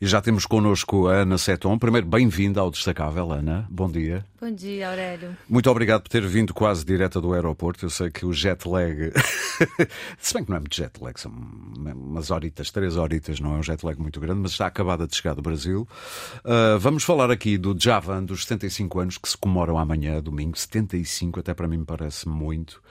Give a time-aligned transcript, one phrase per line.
[0.00, 1.78] E já temos connosco a Ana Seton.
[1.78, 3.66] Primeiro, bem-vinda ao Destacável, Ana.
[3.70, 4.24] Bom dia.
[4.40, 5.36] Bom dia, Aurélio.
[5.48, 7.84] Muito obrigado por ter vindo quase direta do aeroporto.
[7.84, 9.12] Eu sei que o jet lag.
[10.18, 13.58] Se bem que não é muito jet lag, são umas horitas, três horitas, não é
[13.58, 15.86] um jet lag muito grande, mas está acabada de chegar do Brasil.
[16.44, 20.58] Uh, vamos falar aqui do Javan, dos 75 anos que se comemoram amanhã, domingo.
[20.58, 22.82] 75, até para mim me parece muito.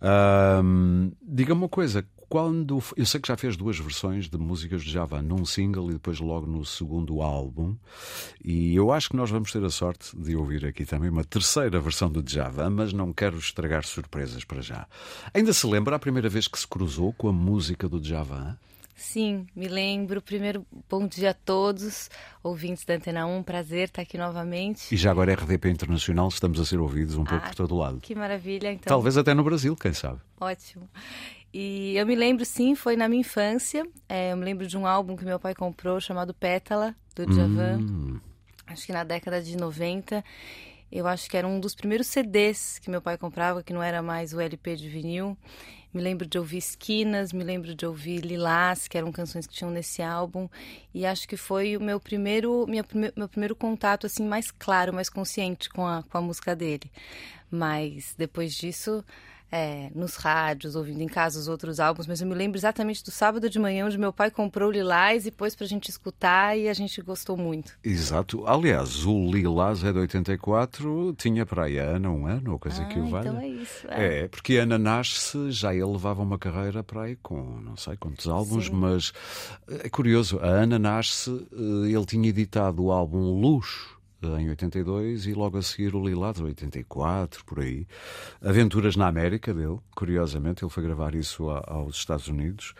[0.00, 4.90] Uh, Diga-me uma coisa, quando eu sei que já fez duas versões de músicas de
[4.90, 7.76] Java, num single e depois logo no segundo álbum,
[8.42, 11.78] e eu acho que nós vamos ter a sorte de ouvir aqui também uma terceira
[11.78, 14.86] versão do Java, mas não quero estragar surpresas para já.
[15.34, 18.58] Ainda se lembra a primeira vez que se cruzou com a música do Java?
[18.94, 20.22] Sim, me lembro.
[20.22, 22.08] Primeiro, bom dia a todos,
[22.42, 23.42] ouvintes da Antena 1.
[23.42, 24.94] Prazer estar aqui novamente.
[24.94, 27.76] E já agora é RDP Internacional, estamos a ser ouvidos um pouco ah, por todo
[27.76, 28.00] lado.
[28.00, 28.88] Que maravilha, então.
[28.88, 30.20] Talvez até no Brasil, quem sabe.
[30.40, 30.88] Ótimo.
[31.52, 33.86] E eu me lembro, sim, foi na minha infância.
[34.08, 37.78] É, eu me lembro de um álbum que meu pai comprou chamado Pétala, do Djavan.
[37.78, 38.20] Hum.
[38.66, 40.24] Acho que na década de 90.
[40.90, 44.02] Eu acho que era um dos primeiros CDs que meu pai comprava, que não era
[44.02, 45.36] mais o LP de vinil.
[45.92, 49.70] Me lembro de ouvir Esquinas, me lembro de ouvir Lilás, que eram canções que tinham
[49.70, 50.48] nesse álbum.
[50.94, 52.84] E acho que foi o meu primeiro, minha,
[53.16, 56.90] meu primeiro contato assim mais claro, mais consciente com a, com a música dele.
[57.50, 59.04] Mas depois disso,
[59.52, 63.10] é, nos rádios, ouvindo em casa os outros álbuns, mas eu me lembro exatamente do
[63.10, 66.70] sábado de manhã, onde meu pai comprou o Lilás e pôs pra gente escutar e
[66.70, 67.76] a gente gostou muito.
[67.84, 68.46] Exato.
[68.46, 72.82] Aliás, o Lilás é de 84, tinha para aí a Ana um ano ou coisa
[72.82, 73.28] ah, que o valha.
[73.28, 73.86] Então é isso.
[73.88, 74.20] É.
[74.20, 77.94] é, porque a Ana nasce, já ele levava uma carreira para aí com não sei
[77.98, 78.72] quantos álbuns, Sim.
[78.72, 79.12] mas
[79.68, 83.92] é curioso, a Ana nasce, eh, ele tinha editado o álbum Luz
[84.38, 87.86] em 82 e logo a seguir o Lilás, 84, por aí.
[88.40, 92.74] Aventuras na América dele, curiosamente, ele foi gravar isso aos Estados Unidos.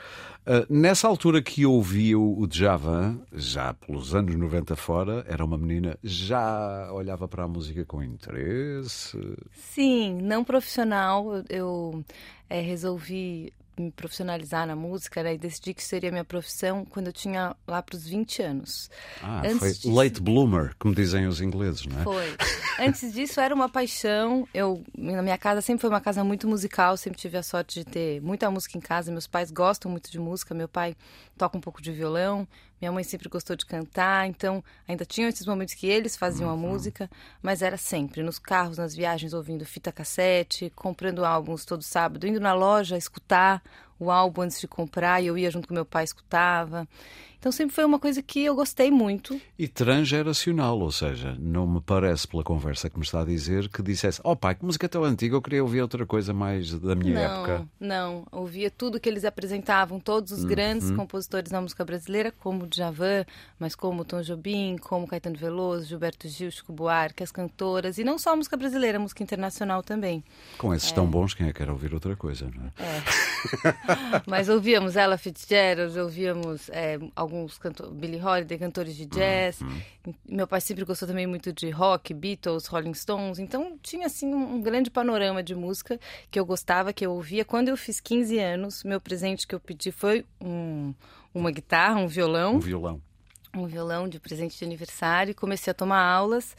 [0.45, 5.45] Uh, nessa altura que eu ouvi o, o Djavan, já pelos anos 90 fora, era
[5.45, 9.17] uma menina, já olhava para a música com interesse?
[9.53, 11.45] Sim, não profissional.
[11.49, 12.05] Eu
[12.51, 17.13] é, resolvi me profissionalizar na música né, e decidi que seria minha profissão quando eu
[17.13, 18.91] tinha lá para os 20 anos.
[19.23, 19.95] Ah, Antes foi disso...
[19.95, 22.05] late bloomer, como dizem os ingleses, não é?
[22.05, 22.37] Foi.
[22.79, 24.47] Antes disso era uma paixão.
[24.53, 27.85] Eu na minha casa sempre foi uma casa muito musical, sempre tive a sorte de
[27.85, 29.11] ter muita música em casa.
[29.11, 30.97] Meus pais gostam muito de música, meu pai
[31.37, 32.47] toca um pouco de violão,
[32.81, 36.55] minha mãe sempre gostou de cantar, então ainda tinham esses momentos que eles faziam uhum.
[36.55, 37.11] a música,
[37.41, 42.41] mas era sempre nos carros, nas viagens, ouvindo fita cassete, comprando álbuns todo sábado, indo
[42.41, 43.63] na loja escutar
[44.03, 46.89] o álbum antes de comprar e eu ia junto com meu pai escutava.
[47.43, 49.41] Então sempre foi uma coisa que eu gostei muito.
[49.59, 53.83] E transgeracional, ou seja, não me parece pela conversa que me está a dizer que
[53.83, 57.15] dissesse: Oh pai, que música tão antiga, eu queria ouvir outra coisa mais da minha
[57.15, 57.69] não, época.
[57.81, 60.49] Não, ouvia tudo que eles apresentavam, todos os uhum.
[60.49, 63.25] grandes compositores da música brasileira, como Djavan,
[63.59, 68.19] mas como Tom Jobim, como Caetano Veloso, Gilberto Gil, Chico Buarque, as cantoras, e não
[68.19, 70.23] só a música brasileira, a música internacional também.
[70.59, 70.95] Com esses é.
[70.95, 72.73] tão bons, quem é que quer ouvir outra coisa, não é?
[72.79, 73.03] É.
[74.27, 79.61] mas ouvíamos Ella Fitzgerald, ouvíamos é, alguns cantores, Billie Holiday, cantores de jazz.
[79.61, 80.15] Uhum.
[80.29, 83.39] Meu pai sempre gostou também muito de rock, Beatles, Rolling Stones.
[83.39, 85.99] Então tinha assim um grande panorama de música
[86.31, 87.45] que eu gostava, que eu ouvia.
[87.45, 90.95] Quando eu fiz 15 anos, meu presente que eu pedi foi um,
[91.35, 92.57] uma guitarra, um violão.
[92.57, 93.01] Um violão
[93.55, 96.57] um violão de presente de aniversário, comecei a tomar aulas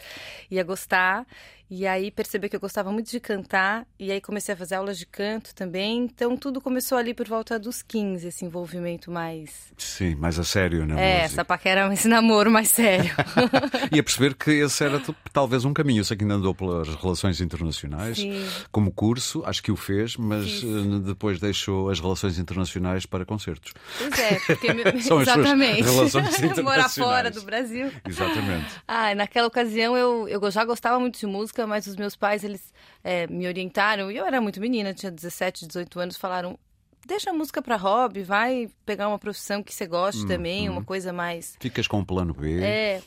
[0.49, 1.25] e a gostar.
[1.69, 4.97] E aí percebi que eu gostava muito de cantar, e aí comecei a fazer aulas
[4.97, 6.03] de canto também.
[6.03, 9.71] Então tudo começou ali por volta dos 15, esse envolvimento mais.
[9.77, 10.95] Sim, mais a sério, né?
[11.01, 13.11] É, essa paquera, esse namoro mais sério.
[13.91, 15.01] e a perceber que esse era
[15.31, 16.01] talvez um caminho.
[16.01, 18.45] Eu sei que ainda andou pelas relações internacionais Sim.
[18.71, 20.63] como curso, acho que o fez, mas Fiz.
[20.63, 23.73] Eh, depois deixou as relações internacionais para concertos.
[23.97, 24.67] Pois é, porque
[25.01, 25.81] São exatamente.
[25.81, 26.63] As relações internacionais.
[26.63, 27.91] Morar fora do Brasil.
[28.07, 28.67] Exatamente.
[28.87, 32.43] Ah, naquela ocasião eu, eu já gostava muito de música música, mas os meus pais,
[32.43, 36.57] eles é, me orientaram, e eu era muito menina, tinha 17, 18 anos, falaram,
[37.05, 40.73] deixa a música para hobby, vai pegar uma profissão que você goste hum, também, hum.
[40.73, 41.55] uma coisa mais.
[41.59, 42.61] Ficas com o plano B.
[42.61, 43.01] É.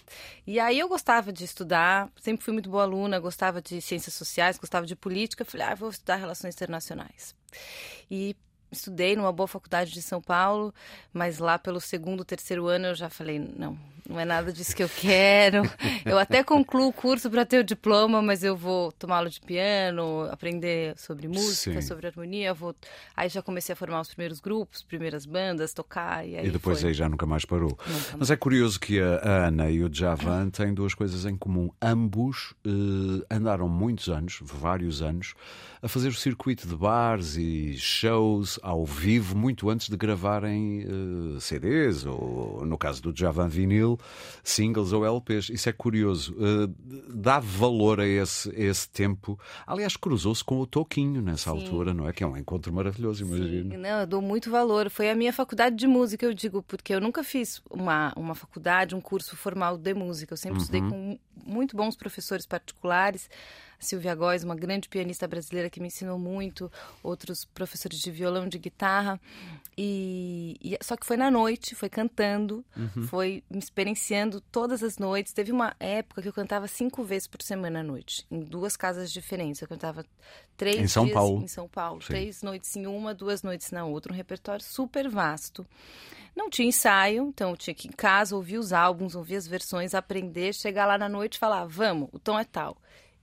[0.47, 4.59] E aí eu gostava de estudar, sempre fui muito boa aluna, gostava de ciências sociais,
[4.59, 5.45] gostava de política.
[5.45, 7.35] Falei, ah, vou estudar relações internacionais.
[8.09, 8.37] E
[8.71, 10.73] estudei numa boa faculdade de São Paulo,
[11.13, 14.83] mas lá pelo segundo, terceiro ano eu já falei, não, não é nada disso que
[14.83, 15.63] eu quero.
[16.05, 20.29] Eu até concluo o curso para ter o diploma, mas eu vou aula de piano,
[20.31, 21.87] aprender sobre música, Sim.
[21.87, 22.53] sobre harmonia.
[22.55, 22.75] Vou...
[23.17, 26.27] Aí já comecei a formar os primeiros grupos, primeiras bandas, tocar.
[26.27, 26.89] E, aí e depois foi.
[26.89, 27.71] aí já nunca mais parou.
[27.87, 31.71] Nunca mas é curioso que a, Ana e o Javan têm duas coisas em comum.
[31.81, 35.35] Ambos eh, andaram muitos anos, vários anos,
[35.83, 41.41] a fazer o circuito de bares e shows ao vivo, muito antes de gravarem uh,
[41.41, 43.96] CDs, ou no caso do Javan vinil
[44.43, 45.51] singles ou LPs.
[45.51, 46.35] Isso é curioso.
[46.35, 46.67] Uh,
[47.15, 49.39] dá valor a esse, a esse tempo.
[49.67, 51.59] Aliás, cruzou-se com o Toquinho nessa Sim.
[51.59, 52.13] altura, não é?
[52.13, 53.73] Que é um encontro maravilhoso, imagino.
[53.73, 53.77] Sim.
[53.77, 54.91] Não, eu dou muito valor.
[54.91, 58.95] Foi a minha faculdade de música, eu digo, porque eu nunca fiz uma, uma faculdade,
[58.95, 60.33] um curso formal de música.
[60.35, 60.63] Eu sempre uhum.
[60.63, 63.29] estudei com muito bons professores particulares.
[63.79, 66.71] Silvia Góes, uma grande pianista brasileira que me ensinou muito,
[67.03, 69.21] outros professores de violão, de guitarra.
[69.79, 73.07] E, e só que foi na noite, foi cantando, uhum.
[73.07, 75.35] foi me experienciando todas as noites.
[75.35, 79.13] Teve uma época que eu cantava cinco vezes por semana à noite, em duas casas
[79.13, 79.61] diferentes.
[79.61, 80.05] Eu cantava
[80.57, 81.43] três em São dias Paulo.
[81.43, 82.09] em São Paulo, Sim.
[82.09, 85.67] três noites em uma, duas noites na outra, um repertório super vasto.
[86.35, 89.47] Não tinha ensaio, então eu tinha que ir em casa ouvir os álbuns, ouvir as
[89.47, 92.77] versões, aprender, chegar lá na noite e falar: vamos, o tom é tal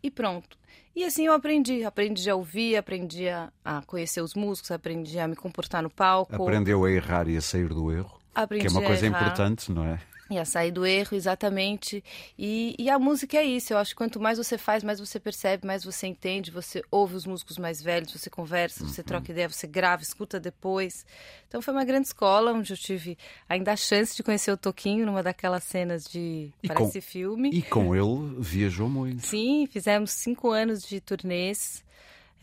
[0.03, 0.57] e pronto.
[0.95, 1.83] E assim eu aprendi.
[1.83, 3.49] Aprendi a ouvir, aprendi a,
[3.87, 6.35] conhecer os músicos, aprendi a me comportar no palco.
[6.35, 8.19] Aprendeu a errar e a sair do erro.
[8.35, 9.99] Aprendi que é uma coisa importante, não é?
[10.29, 12.03] E a sair do erro, exatamente.
[12.39, 13.73] E, e, a música é isso.
[13.73, 16.49] Eu acho que quanto mais você faz, mais você percebe, mais você entende.
[16.49, 19.05] Você ouve os músicos mais velhos, você conversa, você uhum.
[19.05, 21.05] troca ideia, você grava, escuta depois.
[21.47, 23.17] Então foi uma grande escola onde eu tive
[23.49, 27.49] ainda a chance de conhecer o Toquinho numa daquelas cenas de e parece com, filme.
[27.49, 29.27] E com ele viajou muito.
[29.27, 31.83] Sim, fizemos cinco anos de turnês.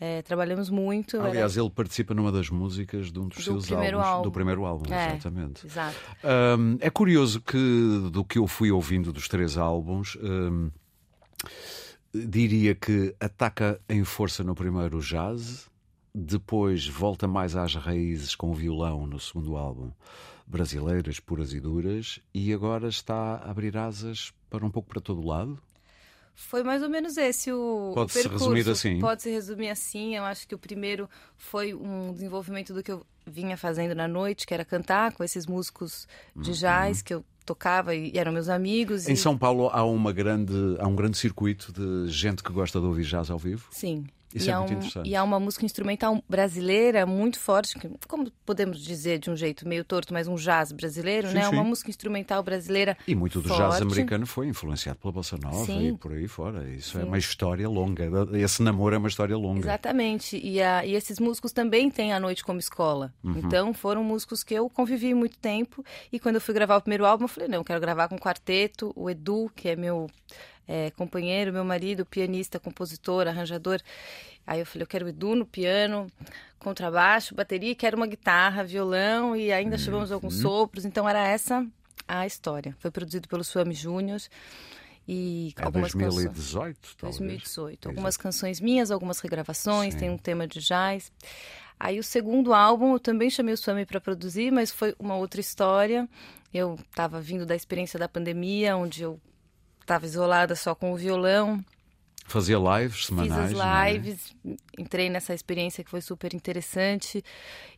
[0.03, 1.21] É, trabalhamos muito.
[1.21, 1.63] Aliás, era...
[1.63, 4.23] ele participa numa das músicas de um dos do seus álbuns, álbum.
[4.23, 5.67] do primeiro álbum, é, exatamente.
[5.67, 5.95] Exato.
[6.23, 10.71] Um, é curioso que do que eu fui ouvindo dos três álbuns, um,
[12.11, 15.69] diria que ataca em força no primeiro jazz,
[16.15, 19.91] depois volta mais às raízes com o violão no segundo álbum,
[20.47, 25.23] brasileiras puras e duras, e agora está a abrir asas para um pouco para todo
[25.23, 25.61] lado.
[26.35, 28.99] Foi mais ou menos esse o, Pode-se resumir assim.
[28.99, 30.15] Pode-se resumir assim.
[30.15, 34.47] Eu acho que o primeiro foi um desenvolvimento do que eu vinha fazendo na noite,
[34.47, 36.55] que era cantar com esses músicos de uhum.
[36.55, 39.07] jazz que eu tocava e eram meus amigos.
[39.07, 39.17] Em e...
[39.17, 43.03] São Paulo há uma grande há um grande circuito de gente que gosta de ouvir
[43.03, 43.67] jazz ao vivo.
[43.71, 44.05] Sim.
[44.33, 45.09] Isso e é muito um, interessante.
[45.09, 49.67] E há uma música instrumental brasileira muito forte, que, como podemos dizer de um jeito
[49.67, 51.43] meio torto, mas um jazz brasileiro, sim, né?
[51.43, 51.55] Sim.
[51.55, 52.97] Uma música instrumental brasileira.
[53.07, 53.61] E muito do forte.
[53.61, 55.89] jazz americano foi influenciado pela Bossa Nova sim.
[55.89, 56.69] e por aí fora.
[56.69, 58.09] Isso é uma história longa.
[58.33, 59.59] Esse namoro é uma história longa.
[59.59, 60.37] Exatamente.
[60.37, 63.13] E, a, e esses músicos também têm a noite como escola.
[63.23, 63.37] Uhum.
[63.37, 65.83] Então foram músicos que eu convivi muito tempo.
[66.11, 68.17] E quando eu fui gravar o primeiro álbum, eu falei, não, eu quero gravar com
[68.17, 70.07] quarteto, o Edu, que é meu
[70.67, 73.79] é, companheiro, meu marido, pianista, compositor, arranjador.
[74.45, 76.07] Aí eu falei, eu quero Edu no piano,
[76.59, 79.81] contrabaixo, bateria, quero uma guitarra, violão e ainda uhum.
[79.81, 80.85] chamamos alguns sopros.
[80.85, 81.65] Então era essa
[82.07, 82.75] a história.
[82.79, 84.19] Foi produzido pelo Suami Júnior.
[85.07, 86.95] E é algumas 2018, canções...
[86.97, 87.17] talvez.
[87.17, 87.89] 2018.
[87.89, 89.99] Algumas canções minhas, algumas regravações, Sim.
[89.99, 91.11] tem um tema de jazz.
[91.79, 95.41] Aí o segundo álbum eu também chamei o Suami para produzir, mas foi uma outra
[95.41, 96.07] história.
[96.53, 99.19] Eu estava vindo da experiência da pandemia, onde eu
[99.91, 101.63] estava isolada só com o violão.
[102.25, 103.49] Fazia lives semanais.
[103.49, 104.81] Fiz as lives, é?
[104.81, 107.21] entrei nessa experiência que foi super interessante.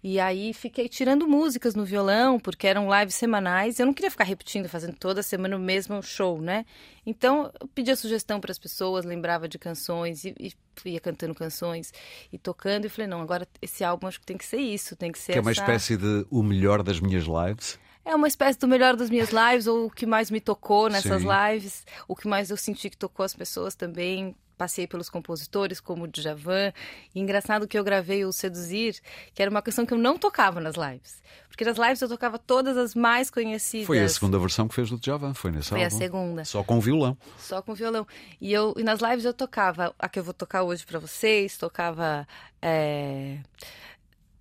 [0.04, 3.80] E aí fiquei tirando músicas no violão, porque eram lives semanais.
[3.80, 6.66] Eu não queria ficar repetindo, fazendo toda semana o mesmo show, né?
[7.04, 10.54] Então eu pedia sugestão para as pessoas, lembrava de canções e, e,
[10.86, 11.92] ia cantando canções
[12.32, 12.86] e tocando.
[12.86, 15.32] E falei: não, agora esse álbum acho que tem que ser isso, tem que ser.
[15.34, 15.40] Que essa...
[15.40, 17.80] é uma espécie de o melhor das minhas lives.
[18.06, 21.22] É uma espécie do melhor das minhas lives, ou o que mais me tocou nessas
[21.22, 21.28] Sim.
[21.28, 24.36] lives, o que mais eu senti que tocou as pessoas também.
[24.56, 26.72] Passei pelos compositores, como o Djavan.
[27.14, 29.00] E engraçado que eu gravei o Seduzir,
[29.34, 31.24] que era uma canção que eu não tocava nas lives.
[31.50, 33.88] Porque nas lives eu tocava todas as mais conhecidas.
[33.88, 35.96] Foi a segunda versão que fez do Djavan, foi nessa Foi álbum.
[35.96, 36.46] a segunda.
[36.46, 37.18] Só com violão.
[37.40, 38.06] Só com violão.
[38.40, 41.58] E, eu, e nas lives eu tocava, a que eu vou tocar hoje para vocês,
[41.58, 42.28] tocava...
[42.62, 43.40] É...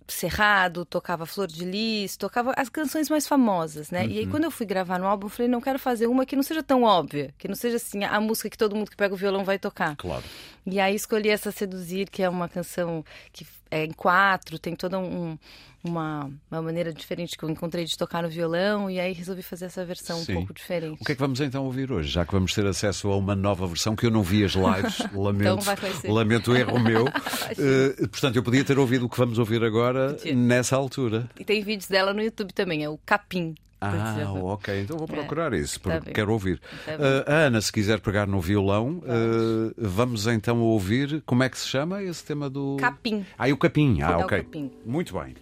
[0.07, 4.03] Cerrado, tocava Flor de Lis, tocava as canções mais famosas, né?
[4.03, 4.09] Uhum.
[4.09, 4.31] E aí, uhum.
[4.31, 6.61] quando eu fui gravar no álbum, eu falei, não quero fazer uma que não seja
[6.61, 9.43] tão óbvia, que não seja assim a música que todo mundo que pega o violão
[9.43, 9.95] vai tocar.
[9.95, 10.23] Claro.
[10.65, 14.99] E aí escolhi essa Seduzir, que é uma canção que é em quatro, tem toda
[14.99, 15.35] um,
[15.83, 19.65] uma, uma maneira diferente que eu encontrei de tocar no violão, e aí resolvi fazer
[19.65, 20.33] essa versão Sim.
[20.33, 21.01] um pouco diferente.
[21.01, 22.09] O que é que vamos então ouvir hoje?
[22.09, 24.99] Já que vamos ter acesso a uma nova versão que eu não vi as lives,
[25.11, 27.05] lamento, então lamento o erro meu.
[27.05, 31.27] uh, portanto, eu podia ter ouvido o que vamos ouvir agora nessa altura.
[31.39, 33.55] E tem vídeos dela no YouTube também, é o Capim.
[33.83, 34.81] Ah, ok.
[34.81, 36.61] Então vou procurar é, isso, porque tá quero ouvir.
[36.87, 41.21] Uh, Ana, se quiser pegar no violão, uh, vamos então ouvir.
[41.25, 42.77] Como é que se chama esse tema do.
[42.79, 43.25] Capim.
[43.37, 44.01] Ah, o Capim.
[44.01, 44.43] Ah, é ok.
[44.43, 44.71] Capim.
[44.85, 45.35] Muito bem.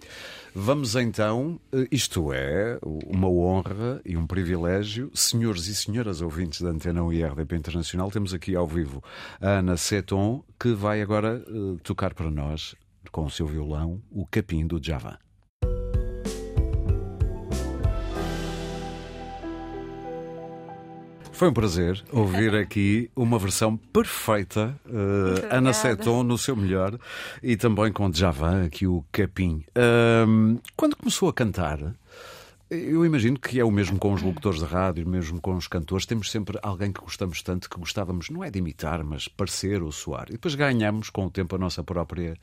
[0.54, 6.68] Vamos então, uh, isto é uma honra e um privilégio, senhores e senhoras ouvintes da
[6.68, 9.02] Antena 1 e RDP Internacional, temos aqui ao vivo
[9.40, 11.42] a Ana Seton, que vai agora
[11.82, 12.74] tocar para nós,
[13.10, 15.18] com o seu violão, o Capim do Java.
[21.42, 26.96] Foi um prazer ouvir aqui uma versão perfeita, uh, Ana Seton no seu melhor
[27.42, 29.64] e também com Djavan, aqui o Capim.
[29.70, 31.80] Uh, quando começou a cantar,
[32.70, 36.06] eu imagino que é o mesmo com os locutores de rádio, mesmo com os cantores.
[36.06, 39.90] Temos sempre alguém que gostamos tanto, que gostávamos, não é de imitar, mas parecer ou
[39.90, 40.26] soar.
[40.28, 42.36] E depois ganhamos com o tempo a nossa própria,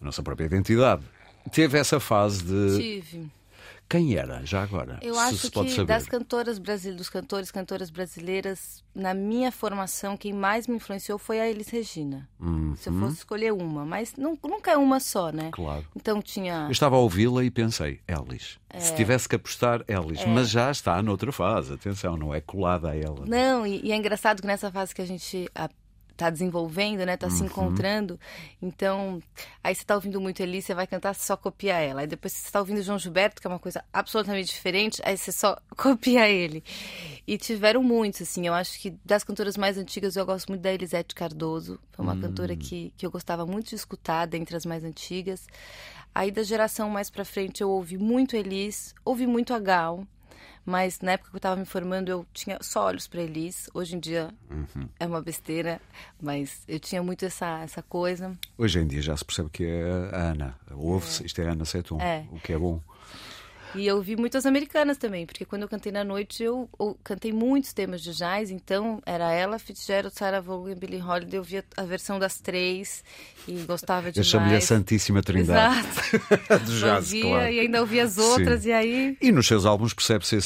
[0.00, 1.02] a nossa própria identidade.
[1.50, 2.78] Teve essa fase de.
[2.78, 3.28] Tive.
[3.88, 4.98] Quem era, já agora?
[5.00, 5.84] Eu acho que saber.
[5.86, 11.38] das cantoras brasileiras, dos cantores, cantoras brasileiras, na minha formação, quem mais me influenciou foi
[11.40, 12.28] a Elis Regina.
[12.76, 15.44] Se eu fosse escolher uma, mas nu- nunca é uma só, né?
[15.44, 15.50] Uhum.
[15.52, 15.84] Claro.
[15.94, 16.64] Então tinha.
[16.66, 18.58] Eu estava a ouvi-la e pensei, Elis.
[18.78, 20.24] Se tivesse que apostar, Elis.
[20.26, 23.24] Mas já está noutra fase, atenção, não é colada a ela.
[23.26, 25.48] Não, e, e é engraçado que nessa fase que a gente
[26.16, 27.16] está desenvolvendo, né?
[27.16, 27.46] Tá se Uhum.
[27.46, 28.18] encontrando.
[28.60, 29.22] Então,
[29.62, 32.00] aí você tá ouvindo muito Elis, você vai cantar, só copia ela.
[32.00, 35.30] Aí depois você tá ouvindo João Gilberto, que é uma coisa absolutamente diferente, aí você
[35.30, 36.64] só copia ele.
[37.26, 38.46] E tiveram muitos, assim.
[38.46, 41.78] Eu acho que das cantoras mais antigas, eu gosto muito da Elisete Cardoso.
[41.92, 45.46] Foi uma cantora que, que eu gostava muito de escutar, dentre as mais antigas.
[46.14, 50.06] Aí da geração mais pra frente, eu ouvi muito Elis, ouvi muito a Gal.
[50.66, 53.70] Mas na época que eu estava me formando, eu tinha só olhos para Elis.
[53.72, 54.34] Hoje em dia
[54.98, 55.80] é uma besteira,
[56.20, 58.36] mas eu tinha muito essa, essa coisa.
[58.58, 59.82] Hoje em dia já se percebe que é
[60.12, 60.58] a Ana.
[60.72, 62.26] Ouve-se, isto é Ana Setum, É.
[62.32, 62.80] o que é bom.
[63.74, 67.32] E eu vi muitas americanas também, porque quando eu cantei na noite, eu, eu cantei
[67.32, 68.50] muitos temas de jazz.
[68.50, 71.38] Então era ela, Fitzgerald, Sarah Vaughan, Billie Holiday.
[71.38, 73.04] Eu via a versão das três
[73.46, 74.28] e gostava Eu demais.
[74.28, 76.64] chamo-lhe a Santíssima Trindade Exato.
[76.64, 77.52] do jazz, Ouvia claro.
[77.52, 78.68] e ainda ouvia as outras, Sim.
[78.68, 80.36] e aí E nos seus álbuns percebe-se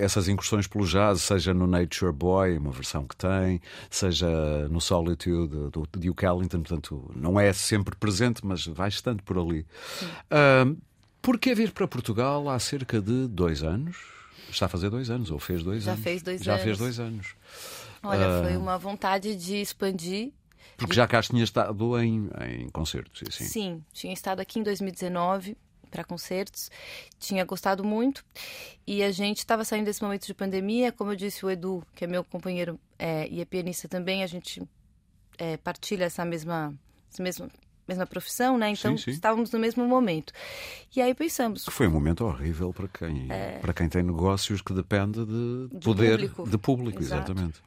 [0.00, 3.60] essas incursões pelo jazz, seja no Nature Boy, uma versão que tem,
[3.90, 4.28] seja
[4.68, 9.66] no Solitude do Duke Ellington, portanto, não é sempre presente, mas vai estando por ali.
[10.30, 10.76] Ahm,
[11.28, 13.98] Porquê vir para Portugal há cerca de dois anos?
[14.48, 16.02] Está a fazer dois anos, ou fez dois Já anos?
[16.02, 16.64] fez dois Já anos.
[16.64, 17.34] fez dois anos.
[18.02, 18.42] olha, Ah.
[18.44, 20.32] foi uma vontade de expandir
[20.78, 23.44] Porque já cá tinha estado em, em concertos, assim.
[23.44, 25.54] Sim, tinha estado aqui em 2019
[25.90, 26.70] para concertos,
[27.18, 28.24] tinha gostado muito
[28.86, 32.04] e a gente estava saindo desse momento de pandemia, como eu disse, o Edu, que
[32.04, 34.62] é meu companheiro é, e é pianista também, a gente
[35.36, 36.72] é, partilha essa mesma,
[37.12, 37.50] essa mesma,
[37.88, 38.70] mesma profissão, né?
[38.70, 39.10] Então Sim, sim.
[39.10, 40.32] estávamos no mesmo momento.
[40.94, 43.28] E aí pensamos, Que foi um momento horrível para quem,
[43.60, 46.48] para quem tem negócios que depende de, poder público.
[46.50, 47.32] de público, Exato.
[47.32, 47.60] exatamente.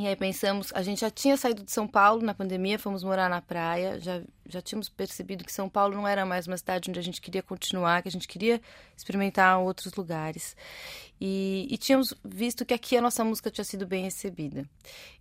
[0.00, 3.28] E aí pensamos, a gente já tinha saído de São Paulo na pandemia, fomos morar
[3.28, 7.00] na praia, já, já tínhamos percebido que São Paulo não era mais uma cidade onde
[7.00, 8.60] a gente queria continuar, que a gente queria
[8.96, 10.54] experimentar outros lugares.
[11.20, 14.64] E, e tínhamos visto que aqui a nossa música tinha sido bem recebida.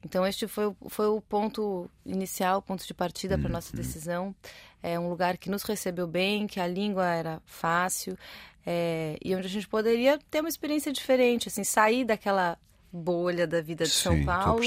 [0.06, 4.36] Então este foi, o- foi o ponto inicial, o ponto de partida para nossa decisão.
[4.84, 8.16] É um lugar que nos recebeu bem, que a língua era fácil,
[8.64, 12.60] é, e onde a gente poderia ter uma experiência diferente, assim, sair daquela
[12.92, 14.64] bolha da vida de Sim, São a Paulo,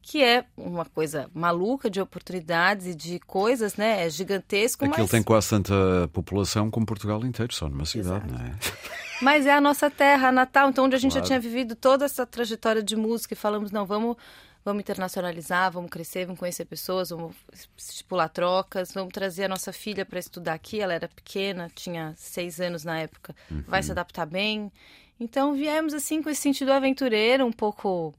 [0.00, 4.06] que é uma coisa maluca de oportunidades e de coisas, né?
[4.06, 5.74] É gigantesco, Aquilo mas, tem quase tanta
[6.12, 8.32] população como Portugal inteiro, só numa cidade, Exato.
[8.32, 8.54] não é?
[9.20, 11.24] mas é a nossa terra natal, então onde a gente Claro.
[11.24, 14.16] já tinha vivido toda essa trajetória de música e falamos, não, vamos,
[14.64, 17.34] vamos internacionalizar, vamos crescer, vamos conhecer pessoas, vamos
[17.76, 22.60] estipular trocas, vamos trazer a nossa filha para estudar aqui, ela era pequena, tinha seis
[22.60, 23.34] anos na época,
[23.66, 23.84] vai Uhum.
[23.86, 24.70] se adaptar bem.
[25.18, 28.14] Então viemos assim com esse sentido aventureiro, um pouco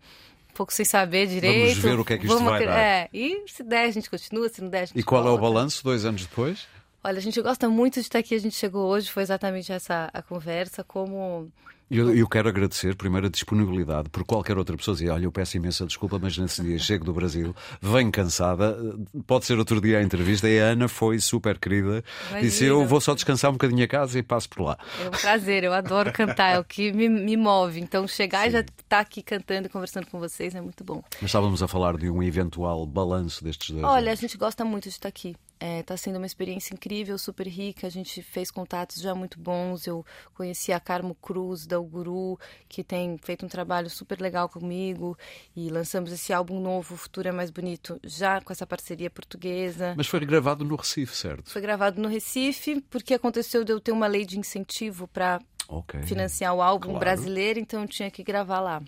[0.49, 1.79] um pouco sem saber direito.
[1.81, 2.79] ver o que é que isto Vamos vai dar.
[2.79, 5.25] É, e se der a gente continua, se não der a gente E qual é
[5.25, 5.41] o volta.
[5.43, 6.67] balanço dois anos depois?
[7.03, 10.09] Olha, a gente gosta muito de estar aqui, a gente chegou hoje, foi exatamente essa
[10.11, 11.51] a conversa, como
[11.89, 15.55] Eu, eu quero agradecer primeiro a disponibilidade por qualquer outra pessoa dizer, olha, eu peço
[15.55, 18.77] imensa desculpa, mas nesse dia chego do Brasil, venho cansada,
[19.25, 22.03] pode ser outro dia a entrevista, e a Ana foi super querida,
[22.41, 22.69] disse Imagina.
[22.69, 24.77] eu vou só descansar um bocadinho a casa e passo por lá.
[25.01, 27.79] é um prazer, eu adoro cantar, é o que me, me move.
[27.79, 31.01] Então chegar e já estar aqui cantando e conversando com vocês é muito bom.
[31.21, 34.19] Mas estávamos a falar de um eventual balanço destes dois Olha, a anos.
[34.19, 35.35] gente gosta muito de estar aqui.
[35.59, 37.87] Está sendo uma experiência incrível, super rica.
[37.87, 39.87] A gente fez contatos já muito bons.
[39.87, 45.17] Eu conheci a Carmo Cruz, da Uguru, que tem feito um trabalho super legal comigo.
[45.55, 49.93] E lançamos esse álbum novo, O Futuro é Mais Bonito, já com essa parceria portuguesa.
[49.97, 51.49] Mas foi gravado no Recife, certo?
[51.49, 56.01] Foi gravado no Recife, porque aconteceu de eu ter uma lei de incentivo para Ok.
[56.03, 56.99] financiar o álbum Claro.
[56.99, 58.81] brasileiro, então eu tinha que gravar lá.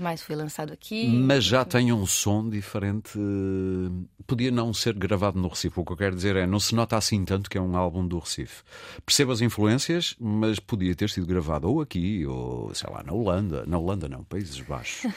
[0.00, 1.06] Mas foi lançado aqui.
[1.08, 3.18] Mas já tem um som diferente.
[4.26, 5.78] Podia não ser gravado no Recife.
[5.78, 8.06] O que eu quero dizer é, não se nota assim tanto que é um álbum
[8.06, 8.62] do Recife.
[9.04, 13.64] Percebo as influências, mas podia ter sido gravado ou aqui, ou sei lá, na Holanda.
[13.66, 15.10] Na Holanda não, Países Baixos.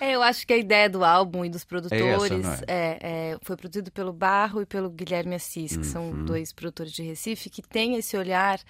[0.00, 2.58] É, eu acho que a ideia do álbum e dos produtores não é?
[2.66, 5.84] é, é, foi produzido pelo Barro e pelo Guilherme Assis, que Uhum.
[5.84, 8.60] são dois produtores de Recife, que têm esse olhar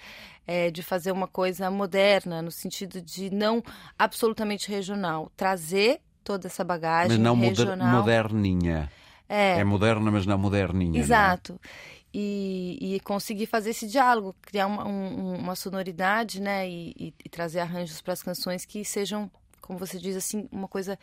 [0.47, 3.63] é, de fazer uma coisa moderna, no sentido de não
[3.97, 7.77] absolutamente regional, trazer toda essa bagagem mas não regional.
[7.77, 8.91] Moder moderninha.
[9.27, 9.59] É.
[9.59, 10.99] é moderna, mas não moderninha.
[10.99, 11.53] Exato.
[11.53, 11.95] Não é?
[12.17, 16.69] E, e, conseguir fazer esse diálogo, criar uma, um, uma sonoridade, né?
[16.69, 20.69] E, e, e trazer arranjos para as canções que sejam, como você diz assim, uma
[20.69, 20.97] coisa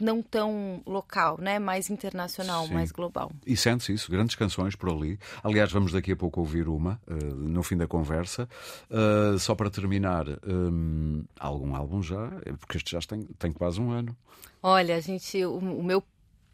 [0.00, 1.58] não tão local, né?
[1.58, 2.74] Mais internacional, Sim.
[2.74, 3.30] mais global.
[3.46, 5.18] E sente-se isso, grandes canções por ali.
[5.42, 8.48] Aliás, vamos daqui a pouco ouvir uma uh, no fim da conversa.
[8.90, 13.90] Uh, só para terminar, um, algum álbum já, porque este já tem, tem quase um
[13.90, 14.16] ano.
[14.62, 16.02] Olha, a gente, o, o meu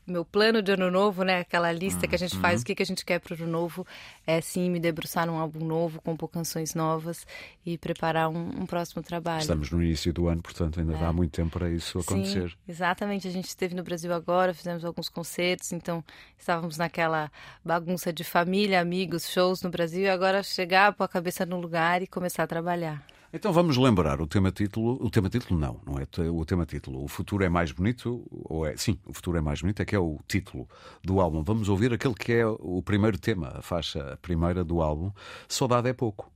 [0.07, 1.41] meu plano de ano novo, né?
[1.41, 2.63] Aquela lista que a gente faz, uhum.
[2.63, 3.87] o que, que a gente quer para o ano novo,
[4.27, 7.27] é sim me debruçar num álbum novo, compor canções novas
[7.65, 9.41] e preparar um, um próximo trabalho.
[9.41, 10.99] Estamos no início do ano, portanto ainda é.
[10.99, 12.51] dá muito tempo para isso acontecer.
[12.51, 13.29] Sim, exatamente.
[13.29, 16.05] A gente esteve no Brasil agora, fizemos alguns concertos, então
[16.37, 17.31] estávamos naquela
[17.65, 22.03] bagunça de família, amigos, shows no Brasil e agora chegar, pôr a cabeça no lugar
[22.03, 23.12] e começar a trabalhar.
[23.35, 24.99] Então vamos lembrar o tema título.
[25.03, 27.03] O tema título não, não é o tema título.
[27.03, 28.77] O futuro é mais bonito, ou é?
[28.77, 30.69] Sim, o futuro é mais bonito, é que é o título
[31.03, 31.43] do álbum.
[31.43, 35.11] Vamos ouvir aquele que é o primeiro tema, a faixa primeira do álbum.
[35.49, 36.31] Saudade é pouco.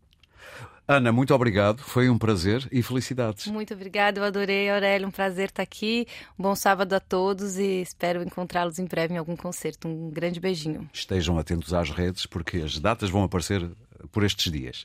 [0.89, 1.83] Ana, muito obrigado.
[1.83, 3.47] Foi um prazer e felicidades.
[3.49, 5.09] Muito obrigada, eu adorei, Aurélio.
[5.09, 6.07] Um prazer estar aqui.
[6.39, 9.87] Um bom sábado a todos e espero encontrá-los em breve em algum concerto.
[9.87, 10.89] Um grande beijinho.
[10.95, 13.69] Estejam atentos às redes porque as datas vão aparecer
[14.13, 14.85] por estes dias.